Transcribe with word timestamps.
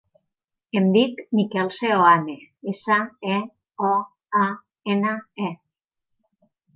Em 0.79 0.85
dic 0.93 1.19
Miquel 1.39 1.67
Seoane: 1.79 2.37
essa, 2.71 2.97
e, 3.33 3.37
o, 3.91 3.91
a, 4.39 4.47
ena, 4.95 5.13
e. 5.51 5.51